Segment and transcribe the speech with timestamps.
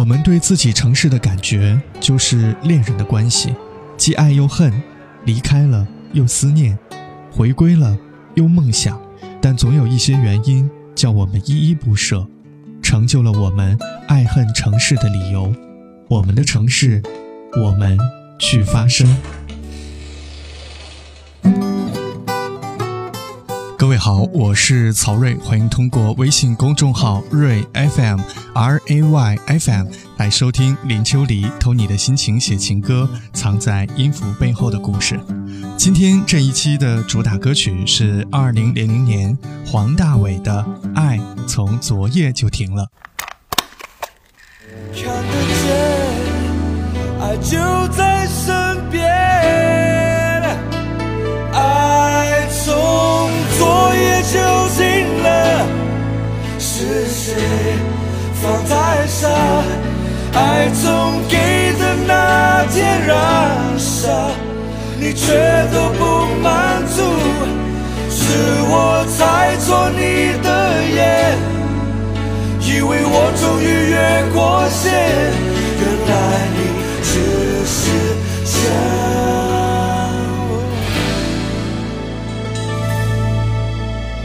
[0.00, 3.54] 我们对自己城市的感觉，就是恋人的关系，
[3.98, 4.72] 既爱又恨，
[5.26, 6.78] 离开了又思念，
[7.30, 7.98] 回归了
[8.34, 8.98] 又梦想，
[9.42, 12.26] 但总有一些原因叫我们依依不舍，
[12.80, 13.78] 成就了我们
[14.08, 15.54] 爱恨城市的理由。
[16.08, 17.02] 我们的城市，
[17.62, 17.98] 我们
[18.38, 19.06] 去发声。
[24.00, 28.18] 好，我是曹睿，欢迎通过微信公众号睿 FM
[28.54, 35.20] R A Y F M 来收听林秋离偷你的心情写情歌，藏在音符背后的故事。
[35.76, 39.36] 今天这一期的主打歌曲是二零零零年
[39.66, 42.86] 黄大炜的《爱从昨夜就停了》。
[44.94, 48.09] 看得见，爱就在
[59.26, 61.36] 爱从给
[61.78, 64.30] 的那天燃烧，
[64.98, 65.34] 你却
[65.72, 67.02] 都不满足，
[68.08, 68.22] 是
[68.68, 70.48] 我猜错你的
[70.94, 71.36] 眼，
[72.60, 73.94] 以为我终于越
[74.32, 74.90] 过线，
[75.80, 76.12] 原来
[76.56, 76.58] 你
[77.02, 77.10] 只
[77.66, 77.78] 是
[78.44, 78.50] 想。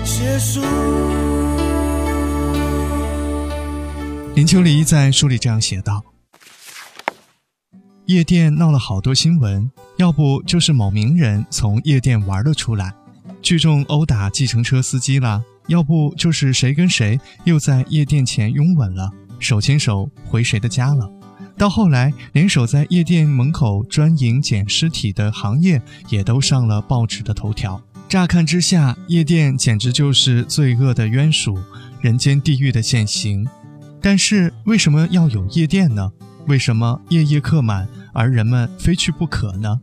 [0.05, 1.14] 结束。
[4.35, 6.03] 林秋离在书里这样写道
[8.07, 12.93] ：“夜店闹了好多新闻，要不就是某名人从夜店玩了出来，
[13.41, 21.09] 聚众殴打计程车司机了；要不就是谁跟谁又在夜店前拥吻了，手牵手回谁的家了。
[21.57, 27.81] 到后来，连守在夜店门口专营捡尸体的行业也都上了报纸的头条。
[28.09, 31.57] 乍看之下，夜店简直就是罪恶的冤属，
[32.01, 33.47] 人间地狱的现形。”
[34.01, 36.11] 但是为什么要有夜店呢？
[36.47, 39.81] 为什么夜夜客满，而人们非去不可呢？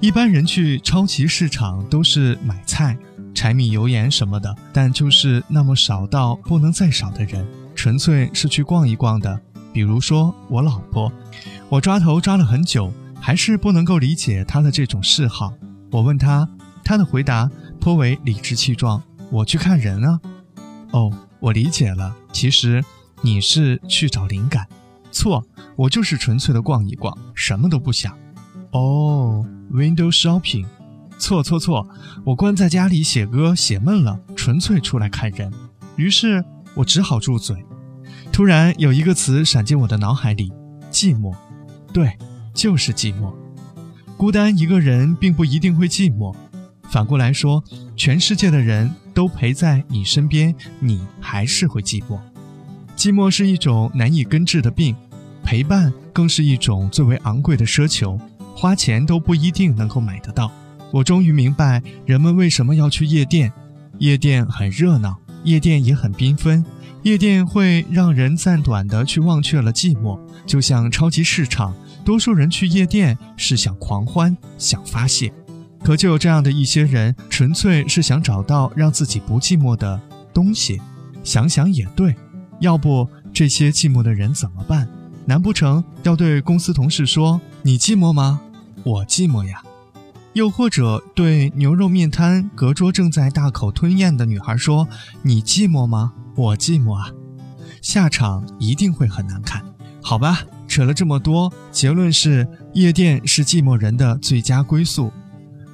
[0.00, 2.96] 一般人去超级市场都是买菜、
[3.34, 9.38] 柴米油盐什么的，但就是那么少到不能再少的人，纯粹是去逛一逛的。
[9.74, 11.12] 比如说我老婆，
[11.68, 15.52] 我抓头抓了很久，还是不能够理解她的这种嗜好。
[15.90, 16.48] 我问她，
[16.82, 20.18] 她的回答颇为理直气壮：“我去看人啊。”
[20.92, 22.82] 哦，我理解了，其实。
[23.22, 24.66] 你是去找灵感，
[25.12, 25.44] 错，
[25.76, 28.16] 我就是纯粹的逛一逛，什么都不想。
[28.72, 30.64] 哦，window shopping，
[31.18, 31.86] 错错错，
[32.24, 35.52] 我关在家里写歌写闷了，纯粹出来看人。
[35.96, 36.42] 于是
[36.74, 37.62] 我只好住嘴。
[38.32, 40.50] 突然有一个词闪进我的脑海里：
[40.90, 41.34] 寂寞。
[41.92, 42.16] 对，
[42.54, 43.34] 就是寂寞。
[44.16, 46.34] 孤单一个人并不一定会寂寞，
[46.84, 47.62] 反过来说，
[47.96, 52.18] 全世界的人都陪在你身边，你还是会寂寞。
[53.00, 54.94] 寂寞是一种难以根治的病，
[55.42, 58.20] 陪伴更是一种最为昂贵的奢求，
[58.54, 60.52] 花钱都不一定能够买得到。
[60.92, 63.50] 我终于明白人们为什么要去夜店，
[64.00, 66.62] 夜店很热闹，夜店也很缤纷，
[67.02, 71.74] 夜店会让人暂短的去忘却了寂寞，就像超级市场，
[72.04, 75.32] 多数人去夜店是想狂欢，想发泄，
[75.82, 79.98] 可就有这样的一些人，纯粹是想找到让自己不寂寞的
[80.34, 80.78] 东西。
[81.24, 82.14] 想想也对。
[82.60, 84.88] 要不这些寂寞的人怎么办？
[85.26, 88.40] 难不成要对公司同事说“你寂寞吗？
[88.84, 89.62] 我寂寞呀”？
[90.32, 94.88] 又或者对牛肉面摊隔桌正在大口吞咽的女孩说
[95.22, 96.12] “你寂寞吗？
[96.36, 97.10] 我寂寞啊”？
[97.82, 99.64] 下场一定会很难看。
[100.02, 105.12] 好吧，扯了这么多，结论是夜店是寂寞人的最佳归宿。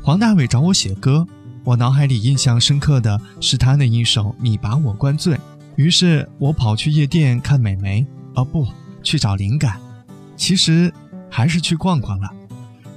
[0.02, 1.26] 黄大炜找我写歌，
[1.64, 5.34] 我脑海里印象深刻的是他那一首《你把我灌醉》。
[5.76, 8.66] 于是我跑去夜店看美眉，哦不，
[9.02, 9.78] 去找灵感。
[10.36, 10.92] 其实
[11.30, 12.30] 还是去逛逛了。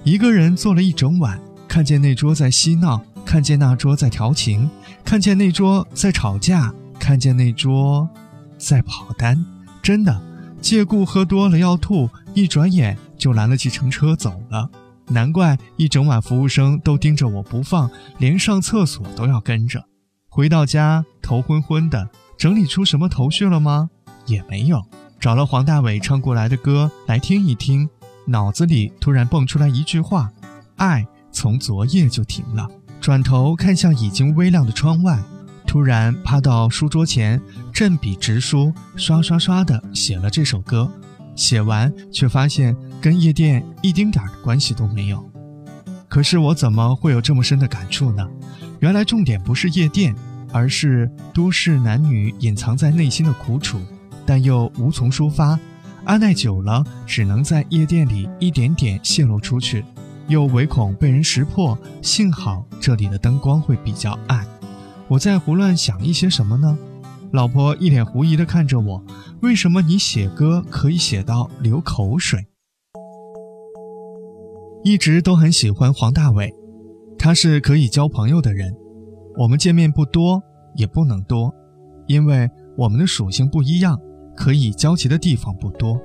[0.04, 4.70] 一个人坐了一整晚，看见那桌在嬉闹，看见那桌在调情，
[5.04, 8.10] 看见那桌在吵架，看见那桌
[8.58, 9.46] 在跑单。
[9.82, 10.22] 真的，
[10.62, 14.70] 借故喝多了要吐，一转眼就拦了计程车走了。
[15.08, 17.90] 难怪一整晚服务生都盯着我不放，
[18.20, 19.86] 连上厕所都要跟着。
[20.30, 22.10] 回到家头昏昏的。
[22.40, 23.90] 整理出什么头绪了吗？
[24.26, 24.82] 也没有。
[25.20, 27.90] 找了黄大炜唱过来的歌来听一听，
[28.28, 30.32] 脑子里突然蹦出来一句话
[30.78, 32.66] ：“爱从昨夜就停了。”
[33.02, 35.22] 转头看向已经微亮的窗外，
[35.68, 37.42] 突然趴到书桌前，
[37.74, 40.90] 振笔直书，刷刷刷的写了这首歌。
[41.36, 45.30] 写完却发现跟夜店一丁点儿的关系都没有。
[46.08, 48.26] 可是我怎么会有这么深的感触呢？
[48.80, 50.16] 原来重点不是夜店。
[50.52, 53.80] 而是都市男女隐藏在内心的苦楚，
[54.26, 55.60] 但又无从抒发。
[56.06, 59.84] 按耐久了，只能在夜店里一点点泄露出去，
[60.28, 61.78] 又唯恐被人识破。
[62.02, 64.48] 幸好这里的灯光会比较暗。
[65.08, 66.78] 我在胡乱想一些什么呢？
[67.32, 69.04] 老婆一脸狐疑地看着我。
[69.42, 72.48] 为什么你写歌可以写到流口水？
[74.84, 76.52] 一直都很喜欢黄大炜，
[77.20, 78.76] 他是可以交朋友的人。
[79.40, 80.44] 我们见面不多，
[80.76, 81.56] 也不能多，
[82.08, 83.98] 因为我们的属性不一样，
[84.36, 85.98] 可以交集的地方不多。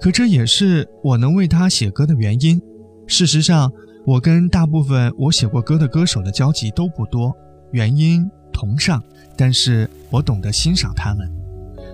[0.00, 2.62] 可这也是我能为他写歌的原因。
[3.08, 3.68] 事实上，
[4.06, 7.36] 我跟大部分我写过歌的歌手的交集都不多，
[7.72, 9.02] 原因同上，
[9.36, 11.28] 但是我懂得欣赏他们。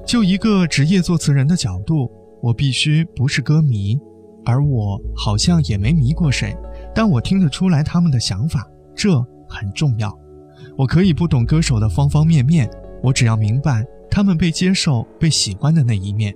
[0.06, 2.10] 就一个职业作词人的角度，
[2.42, 3.98] 我必须不是歌迷，
[4.44, 6.54] 而我好像也没迷过谁，
[6.94, 9.18] 但我听得出来他们的想法，这
[9.48, 10.14] 很重要。
[10.78, 12.70] 我可以不懂歌手的方方面面，
[13.02, 16.32] 我只要明白他们被接受、被喜欢的那一面。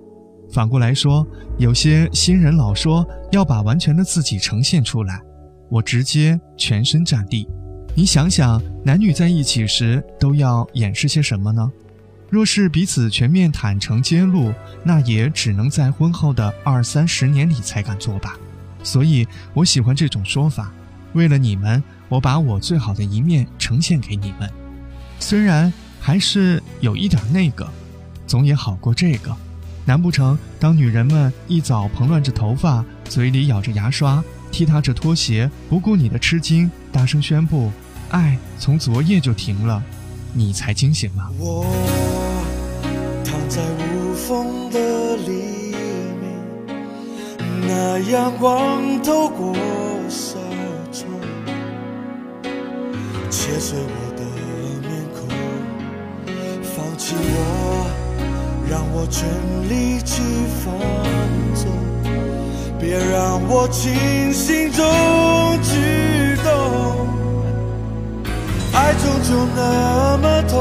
[0.51, 1.25] 反过来说，
[1.57, 5.21] 有些新人老说要把完全的自己呈现出来，
[5.69, 7.47] 我直接全身占地。
[7.95, 11.71] 你想想，男女在一起时都要掩饰些什么呢？
[12.29, 14.53] 若是彼此全面坦诚揭露，
[14.83, 18.37] 那也只能在婚后的二三十年里才敢做吧。
[18.83, 20.73] 所以我喜欢这种说法。
[21.13, 24.49] 为了你们，我把我最好的一面呈现给你们。
[25.19, 27.67] 虽然还是有一点那个，
[28.27, 29.35] 总也好过这个。
[29.85, 37.71] 难不成当女人们一早蓬乱着头发，嘴里咬着牙刷，踢踏着拖鞋，不顾你的吃惊，大声宣布
[38.09, 39.83] 爱从昨夜就停了，
[40.33, 41.29] 你才惊醒吗？
[43.49, 45.75] 在无风的黎
[46.19, 46.31] 明，
[47.67, 49.53] 那阳光透过
[53.53, 53.85] 别碎我
[54.17, 54.23] 的
[54.81, 55.29] 面孔。
[56.63, 57.85] 放弃我，
[58.67, 59.29] 让我全
[59.69, 60.23] 力去
[60.63, 60.73] 放
[61.53, 61.69] 纵，
[62.79, 64.83] 别让我清醒中
[65.61, 66.49] 剧动。
[68.73, 70.57] 爱终究那么痛。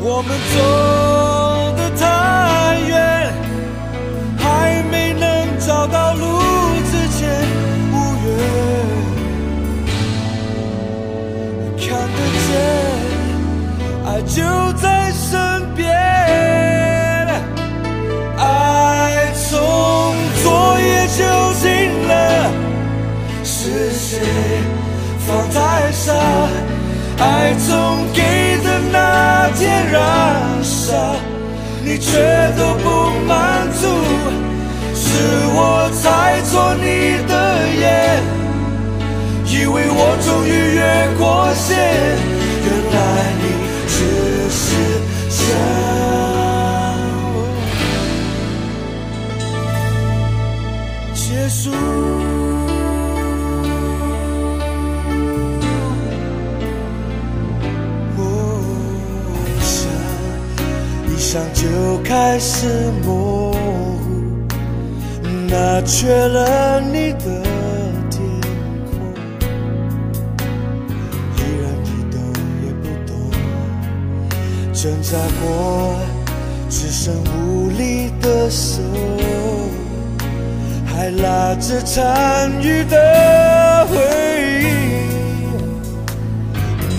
[0.00, 1.09] 我们走
[14.30, 14.42] 就
[14.74, 15.90] 在身边。
[18.38, 21.18] 爱从昨夜就
[21.54, 21.68] 醒
[22.06, 22.12] 了，
[23.42, 24.20] 是谁
[25.26, 26.14] 放太傻？
[27.18, 28.22] 爱从给
[28.62, 30.00] 的那天燃
[30.62, 30.94] 烧，
[31.84, 32.16] 你却
[32.56, 33.88] 都不满足，
[34.94, 35.08] 是
[35.52, 37.34] 我猜错你的
[37.80, 38.22] 眼，
[39.44, 40.80] 以为我终于越
[41.18, 41.76] 过线，
[63.04, 63.56] 模糊，
[65.48, 67.42] 那缺了你的
[68.10, 68.20] 天
[68.86, 68.92] 空，
[71.36, 72.14] 依然一动
[72.64, 73.10] 也不动，
[74.72, 75.96] 挣扎过
[76.68, 78.80] 只剩无力的手，
[80.86, 83.96] 还拉着残余的回
[84.62, 84.64] 忆，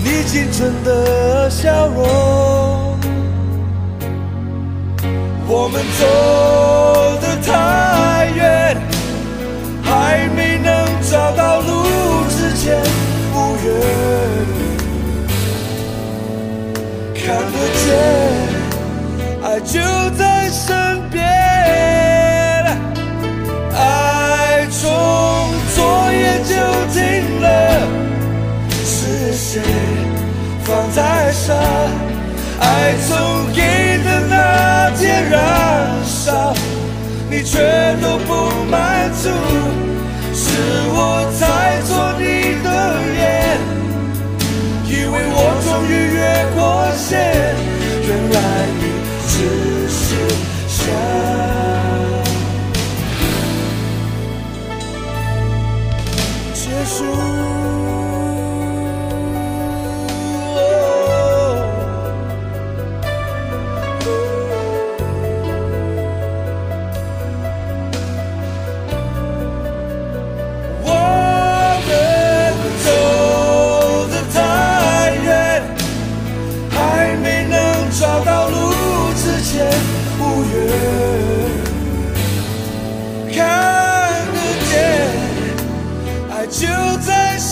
[0.04, 2.31] 你青春的笑容。
[5.64, 6.02] 我们走
[7.20, 8.76] 得太远，
[9.80, 10.68] 还没能
[11.08, 11.84] 找到路
[12.28, 12.82] 之前，
[13.32, 13.66] 无缘
[17.14, 17.94] 看得见，
[19.44, 19.78] 爱就
[20.18, 21.22] 在身边。
[23.72, 24.82] 爱从
[25.76, 26.50] 昨夜就
[26.92, 27.00] 停
[27.40, 27.46] 了，
[28.84, 29.62] 是谁
[30.64, 31.54] 放在沙？
[32.62, 33.10] 爱从
[33.52, 33.60] 给
[34.04, 35.40] 的那天燃
[36.04, 36.54] 烧，
[37.28, 37.58] 你却
[38.00, 38.30] 都不
[38.70, 39.28] 满足，
[40.32, 40.46] 是
[40.94, 42.22] 我猜错你
[42.62, 42.68] 的
[43.18, 43.58] 眼，
[44.86, 46.20] 以为我终于越
[46.54, 46.60] 过
[46.96, 47.10] 线，
[48.06, 48.36] 原来
[48.78, 48.82] 你
[49.26, 49.34] 只
[49.88, 50.00] 是
[50.68, 51.31] 想。
[80.18, 80.54] 无缘。
[83.34, 83.38] 看
[84.32, 84.36] 得
[84.68, 84.72] 见，
[86.30, 86.60] 爱就
[87.06, 87.50] 在身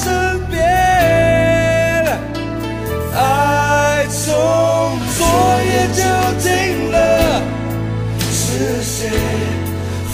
[0.51, 0.59] 边。
[3.15, 3.19] 爱
[4.09, 4.25] 从
[5.17, 5.19] 昨
[5.65, 5.99] 夜就
[6.41, 6.49] 停
[6.91, 6.97] 了，
[8.31, 9.11] 是谁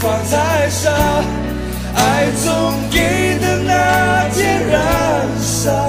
[0.01, 0.93] 放在上？
[1.95, 1.99] 爱
[2.43, 2.45] 从
[2.91, 4.77] 给的那天燃
[5.41, 5.89] 烧，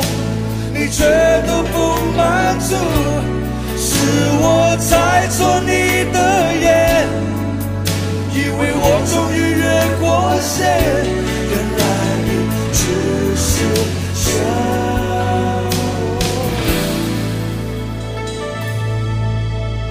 [0.73, 1.03] 你却
[1.47, 1.75] 都不
[2.15, 2.75] 满足，
[3.77, 3.87] 是
[4.39, 5.86] 我猜错你。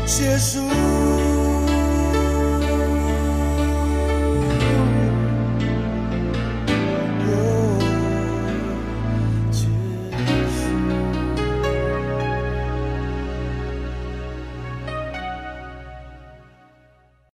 [0.06, 1.05] 结束。